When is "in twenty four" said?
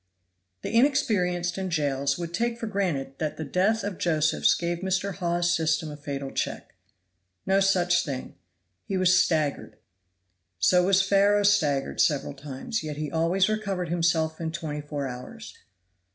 14.41-15.07